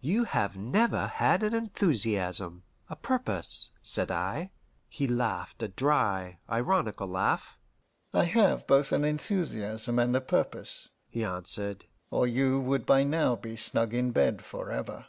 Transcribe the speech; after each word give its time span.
"You 0.00 0.24
have 0.24 0.56
never 0.56 1.06
had 1.06 1.44
an 1.44 1.54
enthusiasm, 1.54 2.64
a 2.90 2.96
purpose?" 2.96 3.70
said 3.80 4.10
I. 4.10 4.50
He 4.88 5.06
laughed, 5.06 5.62
a 5.62 5.68
dry, 5.68 6.40
ironical 6.50 7.06
laugh. 7.06 7.56
"I 8.12 8.24
have 8.24 8.66
both 8.66 8.90
an 8.90 9.04
enthusiasm 9.04 10.00
and 10.00 10.16
a 10.16 10.20
purpose," 10.20 10.88
he 11.08 11.22
answered, 11.24 11.84
"or 12.10 12.26
you 12.26 12.58
would 12.58 12.84
by 12.84 13.04
now 13.04 13.36
be 13.36 13.56
snug 13.56 13.94
in 13.94 14.10
bed 14.10 14.42
forever." 14.44 15.06